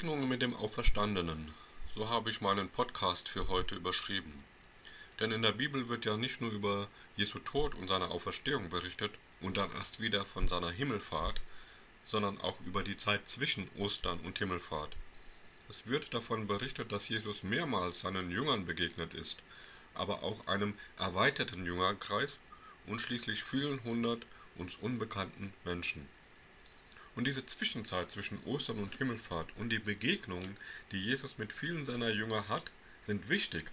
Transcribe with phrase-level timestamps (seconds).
[0.00, 1.52] Begegnungen mit dem Auferstandenen.
[1.94, 4.32] So habe ich meinen Podcast für heute überschrieben.
[5.18, 9.12] Denn in der Bibel wird ja nicht nur über Jesu Tod und seine Auferstehung berichtet
[9.42, 11.42] und dann erst wieder von seiner Himmelfahrt,
[12.02, 14.96] sondern auch über die Zeit zwischen Ostern und Himmelfahrt.
[15.68, 19.36] Es wird davon berichtet, dass Jesus mehrmals seinen Jüngern begegnet ist,
[19.92, 22.38] aber auch einem erweiterten Jüngerkreis
[22.86, 24.24] und schließlich vielen hundert
[24.56, 26.08] uns unbekannten Menschen.
[27.16, 30.56] Und diese Zwischenzeit zwischen Ostern und Himmelfahrt und die Begegnungen,
[30.92, 32.70] die Jesus mit vielen seiner Jünger hat,
[33.02, 33.70] sind wichtig,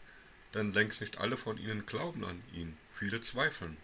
[0.54, 3.78] denn längst nicht alle von ihnen glauben an ihn, viele zweifeln.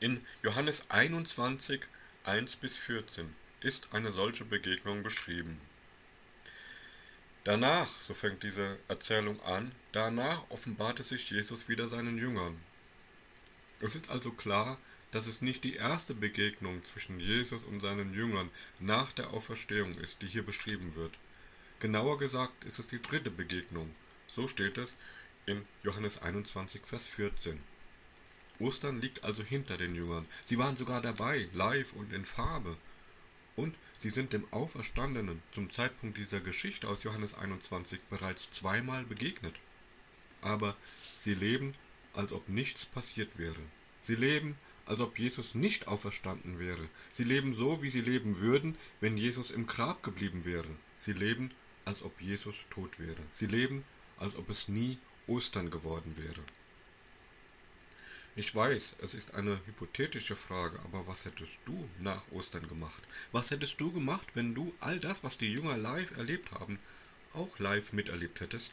[0.00, 1.82] In Johannes 21,
[2.24, 5.60] 1 bis 14 ist eine solche Begegnung beschrieben.
[7.44, 12.60] Danach, so fängt diese Erzählung an, danach offenbarte sich Jesus wieder seinen Jüngern.
[13.80, 14.78] Es ist also klar,
[15.10, 20.22] dass es nicht die erste Begegnung zwischen Jesus und seinen Jüngern nach der Auferstehung ist,
[20.22, 21.16] die hier beschrieben wird.
[21.78, 23.94] Genauer gesagt ist es die dritte Begegnung.
[24.26, 24.96] So steht es
[25.46, 27.60] in Johannes 21, Vers 14.
[28.58, 30.26] Ostern liegt also hinter den Jüngern.
[30.44, 32.76] Sie waren sogar dabei, live und in Farbe.
[33.54, 39.54] Und sie sind dem Auferstandenen zum Zeitpunkt dieser Geschichte aus Johannes 21 bereits zweimal begegnet.
[40.42, 40.76] Aber
[41.18, 41.74] sie leben,
[42.12, 43.60] als ob nichts passiert wäre.
[44.00, 44.56] Sie leben,
[44.86, 46.88] als ob Jesus nicht auferstanden wäre.
[47.12, 50.68] Sie leben so, wie sie leben würden, wenn Jesus im Grab geblieben wäre.
[50.96, 51.50] Sie leben,
[51.84, 53.22] als ob Jesus tot wäre.
[53.30, 53.84] Sie leben,
[54.18, 56.42] als ob es nie Ostern geworden wäre.
[58.38, 63.02] Ich weiß, es ist eine hypothetische Frage, aber was hättest du nach Ostern gemacht?
[63.32, 66.78] Was hättest du gemacht, wenn du all das, was die Jünger live erlebt haben,
[67.32, 68.72] auch live miterlebt hättest?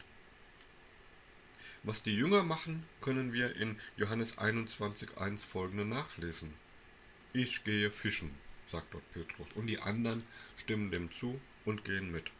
[1.85, 6.53] Was die Jünger machen, können wir in Johannes 21.1 folgende nachlesen.
[7.33, 8.33] Ich gehe fischen,
[8.71, 10.23] sagt dort Petrus, und die anderen
[10.55, 12.31] stimmen dem zu und gehen mit.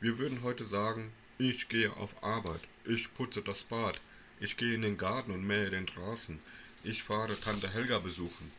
[0.00, 3.98] Wir würden heute sagen, ich gehe auf Arbeit, ich putze das Bad,
[4.40, 6.38] ich gehe in den Garten und mähe den Straßen,
[6.84, 8.52] ich fahre Tante Helga besuchen.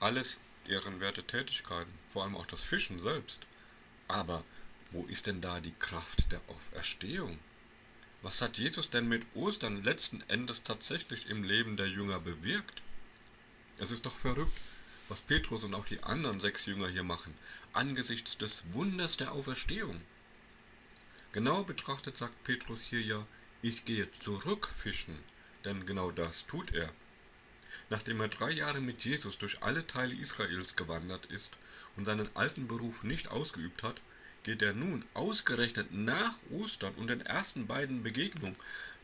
[0.00, 3.46] Alles ehrenwerte Tätigkeiten, vor allem auch das Fischen selbst.
[4.08, 4.42] Aber
[4.92, 7.38] wo ist denn da die Kraft der Auferstehung?
[8.24, 12.82] Was hat Jesus denn mit Ostern letzten Endes tatsächlich im Leben der Jünger bewirkt?
[13.76, 14.58] Es ist doch verrückt,
[15.08, 17.34] was Petrus und auch die anderen sechs Jünger hier machen,
[17.74, 20.00] angesichts des Wunders der Auferstehung.
[21.32, 23.26] Genau betrachtet sagt Petrus hier ja,
[23.60, 25.18] ich gehe zurückfischen,
[25.66, 26.90] denn genau das tut er.
[27.90, 31.58] Nachdem er drei Jahre mit Jesus durch alle Teile Israels gewandert ist
[31.96, 34.00] und seinen alten Beruf nicht ausgeübt hat,
[34.44, 38.56] geht er nun ausgerechnet nach Ostern und den ersten beiden Begegnungen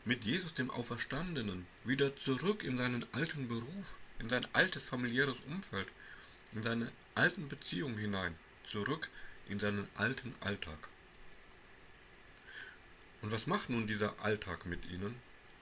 [0.05, 5.91] mit Jesus dem Auferstandenen wieder zurück in seinen alten Beruf, in sein altes familiäres Umfeld,
[6.53, 9.09] in seine alten Beziehungen hinein, zurück
[9.49, 10.87] in seinen alten Alltag.
[13.21, 15.15] Und was macht nun dieser Alltag mit ihnen?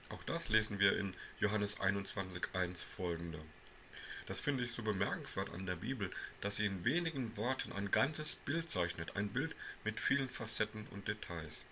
[0.10, 3.40] Auch das lesen wir in Johannes 21.1 folgende.
[4.30, 6.08] Das finde ich so bemerkenswert an der Bibel,
[6.40, 11.08] dass sie in wenigen Worten ein ganzes Bild zeichnet, ein Bild mit vielen Facetten und
[11.08, 11.66] Details.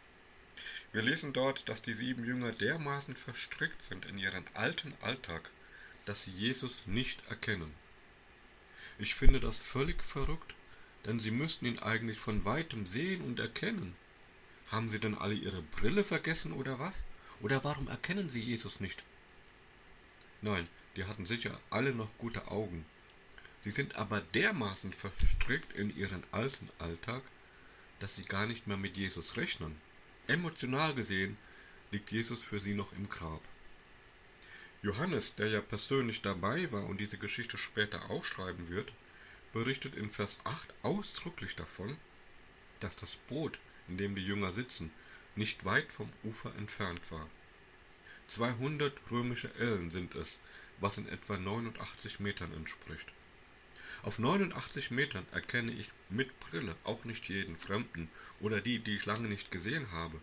[0.91, 5.51] Wir lesen dort, dass die sieben Jünger dermaßen verstrickt sind in ihren alten Alltag,
[6.05, 7.71] dass sie Jesus nicht erkennen.
[8.97, 10.55] Ich finde das völlig verrückt,
[11.05, 13.95] denn sie müssten ihn eigentlich von weitem sehen und erkennen.
[14.71, 17.03] Haben sie denn alle ihre Brille vergessen oder was?
[17.39, 19.03] Oder warum erkennen sie Jesus nicht?
[20.41, 22.85] Nein, die hatten sicher alle noch gute Augen.
[23.59, 27.23] Sie sind aber dermaßen verstrickt in ihren alten Alltag,
[27.99, 29.79] dass sie gar nicht mehr mit Jesus rechnen.
[30.27, 31.37] Emotional gesehen
[31.91, 33.41] liegt Jesus für sie noch im Grab.
[34.83, 38.93] Johannes, der ja persönlich dabei war und diese Geschichte später aufschreiben wird,
[39.51, 41.97] berichtet in Vers 8 ausdrücklich davon,
[42.79, 44.91] dass das Boot, in dem die Jünger sitzen,
[45.35, 47.27] nicht weit vom Ufer entfernt war.
[48.27, 50.41] 200 römische Ellen sind es,
[50.79, 53.07] was in etwa 89 Metern entspricht.
[54.03, 58.09] Auf 89 Metern erkenne ich mit Brille auch nicht jeden Fremden
[58.41, 60.21] oder die, die ich lange nicht gesehen habe.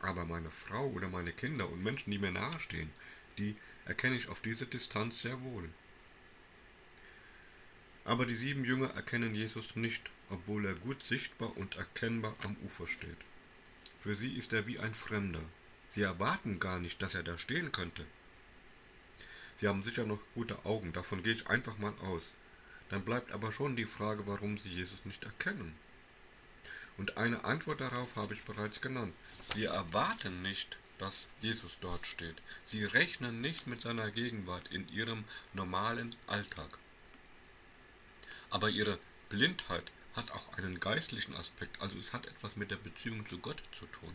[0.00, 2.90] Aber meine Frau oder meine Kinder und Menschen, die mir nahestehen,
[3.38, 3.56] die
[3.86, 5.70] erkenne ich auf diese Distanz sehr wohl.
[8.04, 12.86] Aber die sieben Jünger erkennen Jesus nicht, obwohl er gut sichtbar und erkennbar am Ufer
[12.86, 13.16] steht.
[14.00, 15.42] Für sie ist er wie ein Fremder,
[15.94, 18.04] Sie erwarten gar nicht, dass er da stehen könnte.
[19.56, 22.34] Sie haben sicher noch gute Augen, davon gehe ich einfach mal aus.
[22.88, 25.72] Dann bleibt aber schon die Frage, warum Sie Jesus nicht erkennen.
[26.96, 29.14] Und eine Antwort darauf habe ich bereits genannt.
[29.54, 32.42] Sie erwarten nicht, dass Jesus dort steht.
[32.64, 36.76] Sie rechnen nicht mit seiner Gegenwart in ihrem normalen Alltag.
[38.50, 38.98] Aber ihre
[39.28, 43.62] Blindheit hat auch einen geistlichen Aspekt, also es hat etwas mit der Beziehung zu Gott
[43.70, 44.14] zu tun.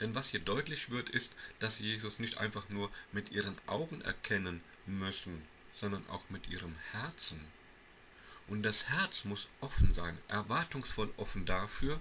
[0.00, 4.00] Denn was hier deutlich wird, ist, dass sie Jesus nicht einfach nur mit ihren Augen
[4.00, 7.40] erkennen müssen, sondern auch mit ihrem Herzen.
[8.48, 12.00] Und das Herz muss offen sein, erwartungsvoll offen dafür,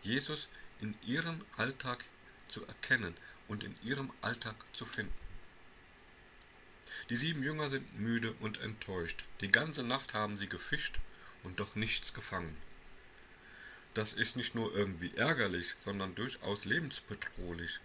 [0.00, 0.48] Jesus
[0.80, 2.04] in ihrem Alltag
[2.48, 3.14] zu erkennen
[3.48, 5.12] und in ihrem Alltag zu finden.
[7.10, 9.24] Die sieben Jünger sind müde und enttäuscht.
[9.40, 11.00] Die ganze Nacht haben sie gefischt
[11.42, 12.56] und doch nichts gefangen.
[13.94, 17.80] Das ist nicht nur irgendwie ärgerlich, sondern durchaus lebensbedrohlich,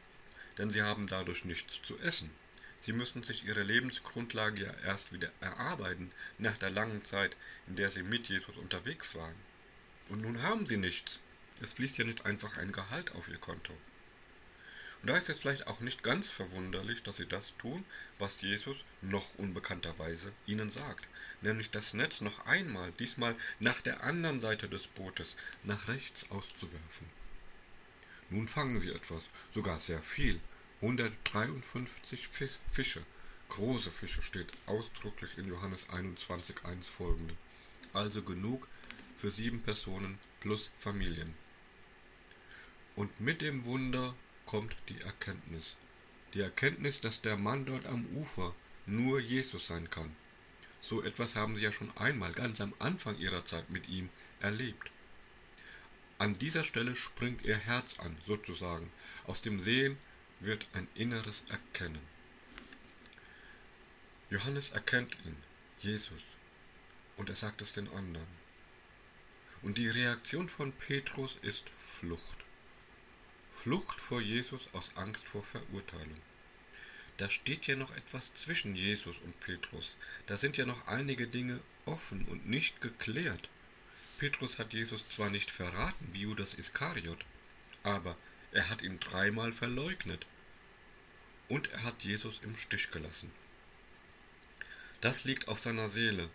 [0.58, 2.30] denn sie haben dadurch nichts zu essen.
[2.80, 6.08] Sie müssen sich ihre Lebensgrundlage ja erst wieder erarbeiten
[6.38, 7.36] nach der langen Zeit,
[7.66, 9.36] in der sie mit Jesus unterwegs waren.
[10.10, 11.20] Und nun haben sie nichts.
[11.62, 13.76] Es fließt ja nicht einfach ein Gehalt auf ihr Konto.
[15.06, 17.86] Und da ist es vielleicht auch nicht ganz verwunderlich, dass sie das tun,
[18.18, 21.08] was Jesus noch unbekannterweise ihnen sagt,
[21.42, 27.08] nämlich das Netz noch einmal, diesmal nach der anderen Seite des Bootes, nach rechts auszuwerfen.
[28.32, 30.42] Nun fangen sie etwas, sogar sehr viel,
[30.82, 32.28] 153
[32.72, 33.06] Fische.
[33.50, 37.38] Große Fische steht ausdrücklich in Johannes 21.1 folgende.
[37.94, 38.68] Also genug
[39.18, 41.36] für sieben Personen plus Familien.
[42.96, 45.78] Und mit dem Wunder kommt die Erkenntnis.
[46.34, 48.54] Die Erkenntnis, dass der Mann dort am Ufer
[48.86, 50.16] nur Jesus sein kann.
[50.82, 54.10] So etwas haben sie ja schon einmal ganz am Anfang ihrer Zeit mit ihm
[54.40, 54.92] erlebt.
[56.18, 58.92] An dieser Stelle springt ihr Herz an, sozusagen.
[59.26, 59.98] Aus dem Sehen
[60.40, 62.02] wird ein inneres Erkennen.
[64.30, 65.36] Johannes erkennt ihn,
[65.80, 66.22] Jesus,
[67.18, 68.28] und er sagt es den anderen.
[69.62, 72.46] Und die Reaktion von Petrus ist Flucht.
[73.56, 76.22] Flucht vor Jesus aus Angst vor Verurteilung.
[77.18, 79.98] Da steht ja noch etwas zwischen Jesus und Petrus.
[80.28, 83.50] Da sind ja noch einige Dinge offen und nicht geklärt.
[84.20, 87.26] Petrus hat Jesus zwar nicht verraten wie Judas Iskariot,
[87.82, 88.18] aber
[88.52, 90.28] er hat ihn dreimal verleugnet.
[91.48, 93.32] Und er hat Jesus im Stich gelassen.
[95.02, 96.30] Das liegt auf seiner Seele.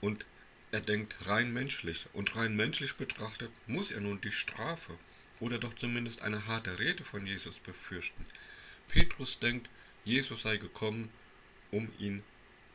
[0.00, 0.26] Und
[0.72, 2.06] er denkt rein menschlich.
[2.12, 4.98] Und rein menschlich betrachtet muss er nun die Strafe
[5.40, 8.24] oder doch zumindest eine harte Rede von Jesus befürchten.
[8.88, 9.68] Petrus denkt,
[10.04, 11.10] Jesus sei gekommen,
[11.70, 12.22] um ihn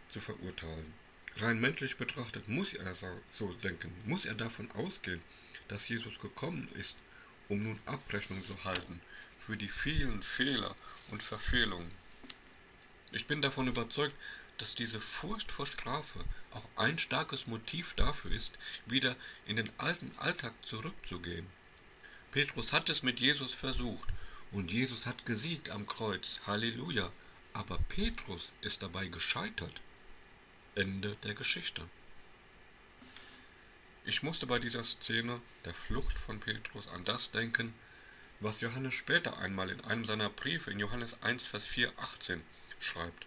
[0.10, 0.94] zu verurteilen.
[1.38, 2.94] Rein menschlich betrachtet muss er
[3.30, 5.22] so denken, muss er davon ausgehen,
[5.68, 6.98] dass Jesus gekommen ist,
[7.48, 9.00] um nun Abrechnung zu halten
[9.38, 10.76] für die vielen Fehler
[11.12, 11.92] und Verfehlungen.
[13.12, 14.16] Ich bin davon überzeugt,
[14.58, 16.20] dass diese Furcht vor Strafe
[16.52, 18.54] auch ein starkes Motiv dafür ist,
[18.86, 19.16] wieder
[19.48, 21.48] in den alten Alltag zurückzugehen.
[22.32, 24.08] Petrus hat es mit Jesus versucht
[24.52, 26.42] und Jesus hat gesiegt am Kreuz.
[26.46, 27.12] Halleluja.
[27.54, 29.82] Aber Petrus ist dabei gescheitert.
[30.76, 31.90] Ende der Geschichte.
[34.06, 37.74] Ich musste bei dieser Szene der Flucht von Petrus an das denken,
[38.40, 42.44] was Johannes später einmal in einem seiner Briefe in Johannes 1, Vers 4, 18
[42.78, 43.26] schreibt.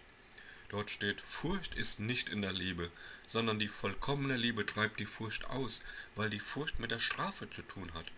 [0.69, 2.89] Dort steht, Furcht ist nicht in der Liebe,
[3.27, 5.81] sondern die vollkommene Liebe treibt die Furcht aus,
[6.15, 8.09] weil die Furcht mit der Strafe zu tun hat.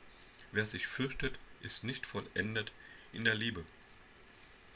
[0.56, 2.72] Wer sich fürchtet, ist nicht vollendet
[3.12, 3.66] in der Liebe.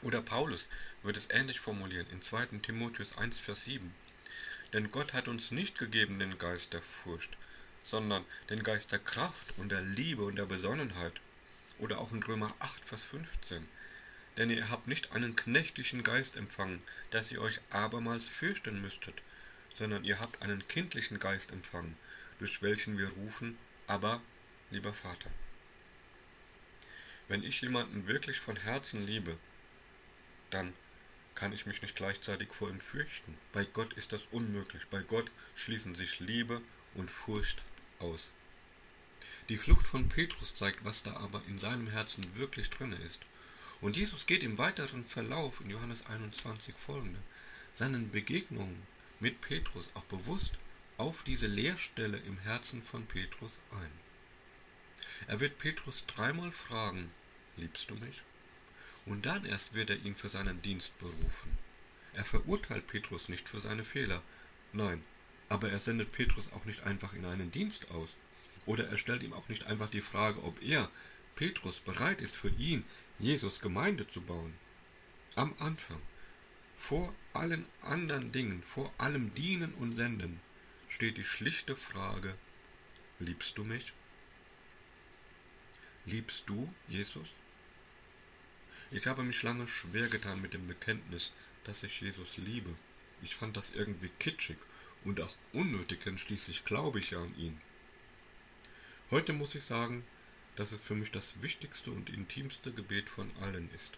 [0.02, 0.68] Oder Paulus
[1.02, 2.58] wird es ähnlich formulieren in 2.
[2.60, 3.90] Timotheus 1, Vers 7.
[4.74, 7.38] Denn Gott hat uns nicht gegeben den Geist der Furcht,
[7.82, 11.18] sondern den Geist der Kraft und der Liebe und der Besonnenheit.
[11.78, 13.66] Oder auch in Römer 8, Vers 15.
[14.36, 19.22] Denn ihr habt nicht einen knechtlichen Geist empfangen, dass ihr euch abermals fürchten müsstet,
[19.74, 21.96] sondern ihr habt einen kindlichen Geist empfangen,
[22.38, 24.20] durch welchen wir rufen, aber,
[24.70, 25.30] lieber Vater.
[27.30, 29.38] Wenn ich jemanden wirklich von Herzen liebe,
[30.50, 30.74] dann
[31.36, 33.38] kann ich mich nicht gleichzeitig vor ihm fürchten.
[33.52, 34.88] Bei Gott ist das unmöglich.
[34.88, 36.60] Bei Gott schließen sich Liebe
[36.96, 37.62] und Furcht
[38.00, 38.34] aus.
[39.48, 43.20] Die Flucht von Petrus zeigt, was da aber in seinem Herzen wirklich drin ist.
[43.80, 47.22] Und Jesus geht im weiteren Verlauf in Johannes 21 folgende,
[47.72, 48.82] seinen Begegnungen
[49.20, 50.58] mit Petrus auch bewusst
[50.96, 53.92] auf diese Leerstelle im Herzen von Petrus ein.
[55.28, 57.08] Er wird Petrus dreimal fragen,
[57.60, 58.24] liebst du mich?
[59.06, 61.56] Und dann erst wird er ihn für seinen Dienst berufen.
[62.12, 64.22] Er verurteilt Petrus nicht für seine Fehler,
[64.72, 65.04] nein,
[65.48, 68.16] aber er sendet Petrus auch nicht einfach in einen Dienst aus.
[68.66, 70.90] Oder er stellt ihm auch nicht einfach die Frage, ob er,
[71.34, 72.84] Petrus, bereit ist für ihn,
[73.18, 74.54] Jesus Gemeinde zu bauen.
[75.36, 76.00] Am Anfang,
[76.76, 80.40] vor allen anderen Dingen, vor allem Dienen und Senden,
[80.88, 82.36] steht die schlichte Frage,
[83.18, 83.92] liebst du mich?
[86.06, 87.39] Liebst du Jesus?
[88.92, 91.32] Ich habe mich lange schwer getan mit dem Bekenntnis,
[91.62, 92.74] dass ich Jesus liebe.
[93.22, 94.56] Ich fand das irgendwie kitschig
[95.04, 97.60] und auch unnötig, denn schließlich glaube ich ja an ihn.
[99.12, 100.04] Heute muss ich sagen,
[100.56, 103.96] dass es für mich das wichtigste und intimste Gebet von allen ist.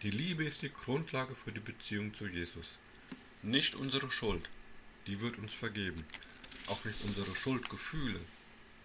[0.00, 2.78] Die Liebe ist die Grundlage für die Beziehung zu Jesus.
[3.42, 4.48] Nicht unsere Schuld,
[5.06, 6.06] die wird uns vergeben.
[6.68, 8.20] Auch nicht unsere Schuldgefühle,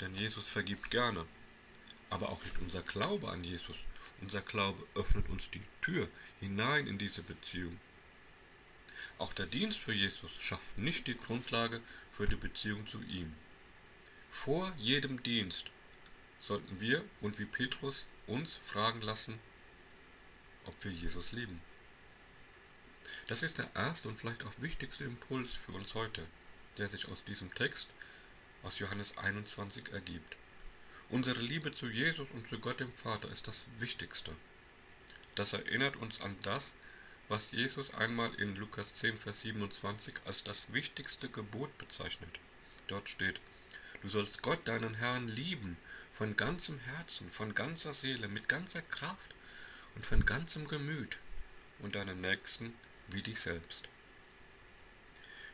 [0.01, 1.25] denn Jesus vergibt gerne.
[2.15, 3.75] Aber auch nicht unser Glaube an Jesus.
[4.21, 6.07] Unser Glaube öffnet uns die Tür
[6.39, 7.77] hinein in diese Beziehung.
[9.17, 13.35] Auch der Dienst für Jesus schafft nicht die Grundlage für die Beziehung zu ihm.
[14.29, 15.71] Vor jedem Dienst
[16.39, 19.37] sollten wir und wie Petrus uns fragen lassen,
[20.63, 21.59] ob wir Jesus lieben.
[23.27, 26.25] Das ist der erste und vielleicht auch wichtigste Impuls für uns heute,
[26.77, 27.89] der sich aus diesem Text
[28.63, 30.37] aus Johannes 21 ergibt.
[31.09, 34.35] Unsere Liebe zu Jesus und zu Gott dem Vater ist das Wichtigste.
[35.35, 36.75] Das erinnert uns an das,
[37.27, 42.39] was Jesus einmal in Lukas 10, Vers 27 als das wichtigste Gebot bezeichnet.
[42.87, 43.39] Dort steht,
[44.01, 45.77] du sollst Gott, deinen Herrn, lieben,
[46.11, 49.35] von ganzem Herzen, von ganzer Seele, mit ganzer Kraft
[49.93, 51.19] und von ganzem Gemüt
[51.79, 52.73] und deinen Nächsten
[53.09, 53.89] wie dich selbst.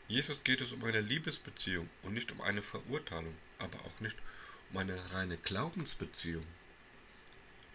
[0.07, 4.50] Jesus geht es um eine Liebesbeziehung und nicht um eine Verurteilung, aber auch nicht um
[4.75, 6.45] eine reine Glaubensbeziehung.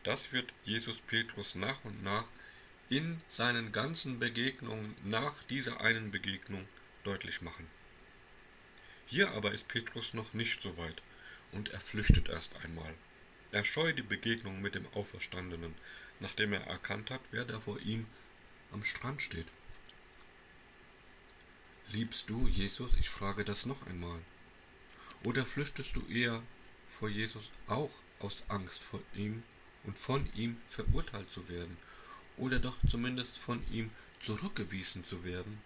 [0.03, 2.29] Das wird Jesus Petrus nach und nach
[2.89, 6.67] in seinen ganzen Begegnungen nach dieser einen Begegnung
[7.03, 7.67] deutlich machen.
[9.07, 11.03] Hier aber ist Petrus noch nicht so weit
[11.53, 12.95] und er flüchtet erst einmal.
[13.53, 15.75] Er scheut die Begegnung mit dem Auferstandenen,
[16.21, 18.07] nachdem er erkannt hat, wer da vor ihm
[18.73, 19.47] am Strand steht.
[21.91, 22.95] Liebst du Jesus?
[22.95, 24.21] Ich frage das noch einmal.
[25.23, 26.43] Oder flüchtest du eher
[26.99, 29.43] vor Jesus auch aus Angst vor ihm
[29.85, 31.77] und von ihm verurteilt zu werden
[32.37, 35.61] oder doch zumindest von ihm zurückgewiesen zu werden?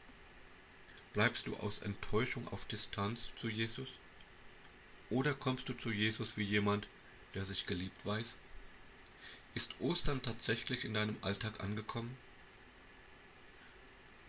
[1.12, 3.98] Bleibst du aus Enttäuschung auf Distanz zu Jesus?
[5.08, 6.86] Oder kommst du zu Jesus wie jemand,
[7.34, 8.38] der sich geliebt weiß?
[9.54, 12.16] Ist Ostern tatsächlich in deinem Alltag angekommen?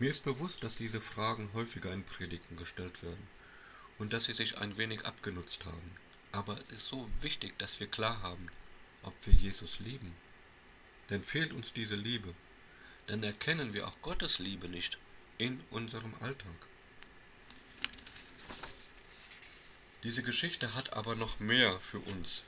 [0.00, 3.28] Mir ist bewusst, dass diese Fragen häufiger in Predigten gestellt werden
[3.98, 5.92] und dass sie sich ein wenig abgenutzt haben.
[6.32, 8.46] Aber es ist so wichtig, dass wir klar haben,
[9.02, 10.14] ob wir Jesus lieben.
[11.10, 12.34] Denn fehlt uns diese Liebe,
[13.06, 14.98] dann erkennen wir auch Gottes Liebe nicht
[15.38, 16.68] in unserem Alltag.
[20.04, 22.44] Diese Geschichte hat aber noch mehr für uns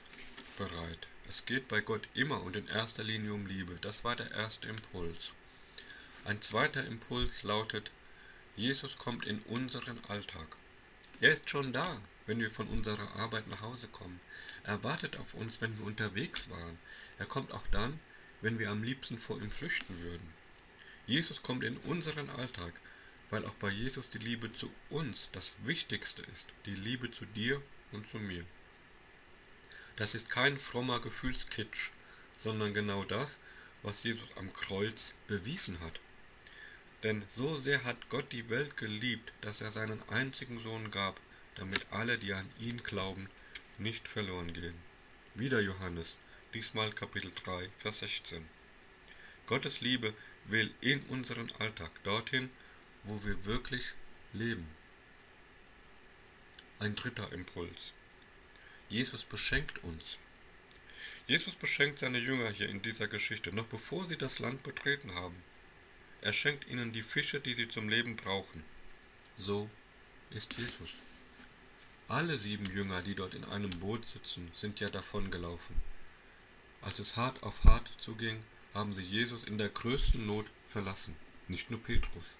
[0.56, 1.06] bereit.
[1.28, 3.76] Es geht bei Gott immer und in erster Linie um Liebe.
[3.80, 5.34] Das war der erste Impuls.
[6.24, 7.92] Ein zweiter Impuls lautet,
[8.56, 10.56] Jesus kommt in unseren Alltag.
[11.20, 14.20] Er ist schon da, wenn wir von unserer Arbeit nach Hause kommen.
[14.62, 16.78] Er wartet auf uns, wenn wir unterwegs waren.
[17.18, 17.98] Er kommt auch dann,
[18.40, 20.32] wenn wir am liebsten vor ihm flüchten würden.
[21.06, 22.72] Jesus kommt in unseren Alltag,
[23.30, 27.58] weil auch bei Jesus die Liebe zu uns das Wichtigste ist, die Liebe zu dir
[27.92, 28.44] und zu mir.
[29.96, 31.90] Das ist kein frommer Gefühlskitsch,
[32.38, 33.38] sondern genau das,
[33.82, 36.00] was Jesus am Kreuz bewiesen hat.
[37.02, 41.20] Denn so sehr hat Gott die Welt geliebt, dass er seinen einzigen Sohn gab,
[41.56, 43.28] damit alle, die an ihn glauben,
[43.78, 44.74] nicht verloren gehen.
[45.34, 46.18] Wieder Johannes,
[46.52, 48.46] diesmal Kapitel 3, Vers 16.
[49.46, 50.14] Gottes Liebe
[50.46, 52.50] will in unseren Alltag dorthin,
[53.04, 53.94] wo wir wirklich
[54.32, 54.66] leben.
[56.78, 57.94] Ein dritter Impuls.
[58.88, 60.18] Jesus beschenkt uns.
[61.26, 65.42] Jesus beschenkt seine Jünger hier in dieser Geschichte, noch bevor sie das Land betreten haben.
[66.20, 68.62] Er schenkt ihnen die Fische, die sie zum Leben brauchen.
[69.36, 69.68] So
[70.30, 70.98] ist Jesus.
[72.08, 75.76] Alle sieben Jünger, die dort in einem Boot sitzen, sind ja davongelaufen.
[76.82, 78.42] Als es hart auf hart zuging,
[78.74, 81.16] haben sie Jesus in der größten Not verlassen,
[81.48, 82.36] nicht nur Petrus.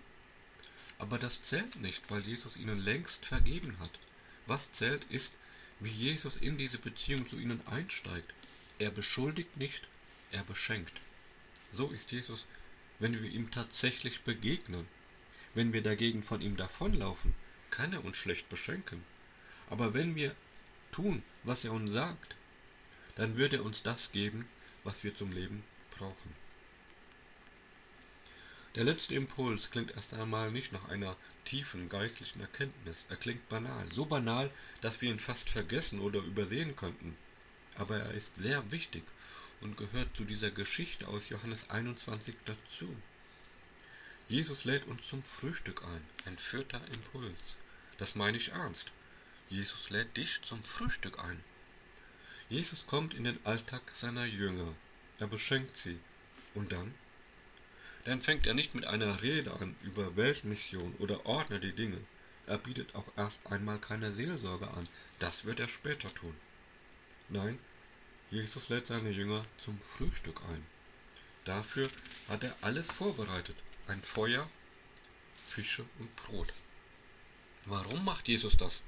[0.99, 3.99] Aber das zählt nicht, weil Jesus ihnen längst vergeben hat.
[4.47, 5.35] Was zählt ist,
[5.81, 8.33] wie Jesus in diese Beziehung zu ihnen einsteigt.
[8.79, 9.89] Er beschuldigt nicht,
[10.31, 11.01] er beschenkt.
[11.71, 12.47] So ist Jesus
[12.99, 14.87] wenn wir ihm tatsächlich begegnen.
[15.55, 17.35] Wenn wir dagegen von ihm davonlaufen,
[17.71, 19.05] kann er uns schlecht beschenken.
[19.69, 20.35] Aber wenn wir
[20.93, 22.37] tun, was er uns sagt,
[23.17, 24.49] dann wird er uns das geben,
[24.83, 26.35] was wir zum Leben brauchen.
[28.75, 33.07] Der letzte Impuls klingt erst einmal nicht nach einer tiefen geistlichen Erkenntnis.
[33.09, 37.17] Er klingt banal, so banal, dass wir ihn fast vergessen oder übersehen könnten
[37.77, 39.03] aber er ist sehr wichtig
[39.61, 42.95] und gehört zu dieser Geschichte aus Johannes 21 dazu.
[44.29, 47.57] Jesus lädt uns zum Frühstück ein, ein vierter Impuls.
[47.99, 48.93] Das meine ich ernst.
[49.49, 51.43] Jesus lädt dich zum Frühstück ein.
[52.49, 54.75] Jesus kommt in den Alltag seiner Jünger.
[55.19, 55.99] Er beschenkt sie.
[56.55, 56.95] Und dann?
[58.05, 62.01] Dann fängt er nicht mit einer Rede an über Weltmission oder ordnet die Dinge.
[62.47, 64.89] Er bietet auch erst einmal keine Seelsorge an.
[65.19, 66.37] Das wird er später tun.
[67.31, 67.59] Nein,
[68.31, 70.67] Jesus lädt seine Jünger zum Frühstück ein.
[71.45, 71.89] Dafür
[72.29, 73.57] hat er alles vorbereitet.
[73.87, 74.49] Ein Feuer,
[75.47, 76.53] Fische und Brot.
[77.67, 78.83] Warum macht Jesus das?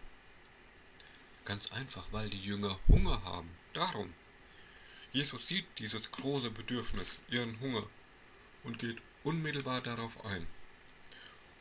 [1.46, 3.48] Ganz einfach, weil die Jünger Hunger haben.
[3.72, 4.12] Darum.
[5.12, 7.88] Jesus sieht dieses große Bedürfnis, ihren Hunger,
[8.64, 10.46] und geht unmittelbar darauf ein.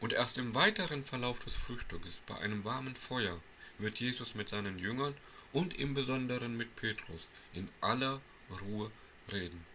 [0.02, 3.40] Und erst im weiteren Verlauf des Frühstückes, bei einem warmen Feuer,
[3.78, 5.16] wird Jesus mit seinen Jüngern
[5.54, 8.22] und im Besonderen mit Petrus in aller
[8.62, 8.92] Ruhe
[9.32, 9.66] reden.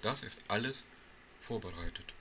[0.00, 0.86] Das ist alles
[1.38, 2.14] vorbereitet.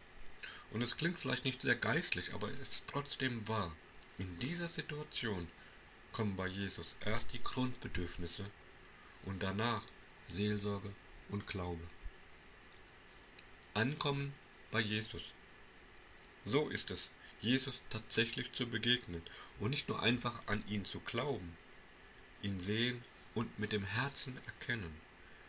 [0.72, 3.76] Und es klingt vielleicht nicht sehr geistlich, aber es ist trotzdem wahr.
[4.18, 5.48] In dieser Situation
[6.12, 8.46] kommen bei Jesus erst die Grundbedürfnisse
[9.24, 9.84] und danach
[10.28, 10.94] Seelsorge
[11.30, 11.88] und Glaube.
[13.74, 14.34] Ankommen
[14.72, 15.34] bei Jesus.
[16.44, 19.22] So ist es, Jesus tatsächlich zu begegnen
[19.60, 21.58] und nicht nur einfach an ihn zu glauben,
[22.42, 23.02] ihn sehen
[23.34, 24.94] und mit dem Herzen erkennen,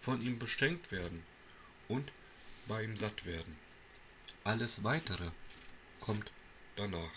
[0.00, 1.24] von ihm beschenkt werden
[1.88, 2.12] und
[2.68, 3.56] bei ihm satt werden.
[4.44, 5.30] Alles Weitere
[6.00, 6.30] kommt
[6.76, 7.12] danach.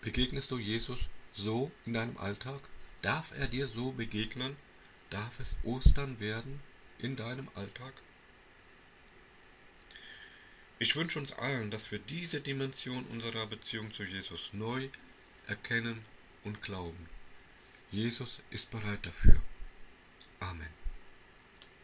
[0.00, 2.60] Begegnest du Jesus so in deinem Alltag?
[3.02, 4.56] Darf er dir so begegnen?
[5.10, 6.60] Darf es Ostern werden
[6.98, 7.92] in deinem Alltag?
[10.78, 14.88] Ich wünsche uns allen, dass wir diese Dimension unserer Beziehung zu Jesus neu
[15.46, 16.00] erkennen
[16.44, 17.08] und glauben.
[17.90, 19.42] Jesus ist bereit dafür.
[20.38, 20.79] Amen.